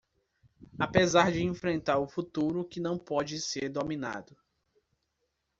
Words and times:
Apesar 0.79 1.31
de 1.31 1.43
enfrentar 1.43 1.99
o 1.99 2.07
futuro 2.07 2.65
que 2.67 2.79
não 2.79 2.97
pode 2.97 3.39
ser 3.39 3.69
dominado 3.69 4.35